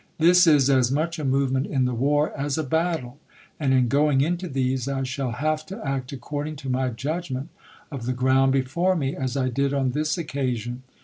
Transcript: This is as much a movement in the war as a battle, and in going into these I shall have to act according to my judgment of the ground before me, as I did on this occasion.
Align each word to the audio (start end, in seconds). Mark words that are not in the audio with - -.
This 0.17 0.47
is 0.47 0.67
as 0.67 0.91
much 0.91 1.19
a 1.19 1.23
movement 1.23 1.67
in 1.67 1.85
the 1.85 1.93
war 1.93 2.33
as 2.35 2.57
a 2.57 2.63
battle, 2.63 3.19
and 3.59 3.71
in 3.71 3.87
going 3.87 4.21
into 4.21 4.47
these 4.47 4.87
I 4.87 5.03
shall 5.03 5.33
have 5.33 5.63
to 5.67 5.79
act 5.87 6.11
according 6.11 6.55
to 6.55 6.71
my 6.71 6.89
judgment 6.89 7.49
of 7.91 8.07
the 8.07 8.13
ground 8.13 8.51
before 8.51 8.95
me, 8.95 9.15
as 9.15 9.37
I 9.37 9.49
did 9.49 9.75
on 9.75 9.91
this 9.91 10.17
occasion. 10.17 10.81